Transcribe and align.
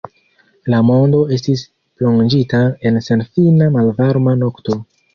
La 0.73 0.79
mondo 0.87 1.19
estis 1.37 1.63
plonĝita 2.01 2.65
en 2.91 3.01
senfina 3.11 3.71
malvarma 3.81 4.39
nokto. 4.45 4.85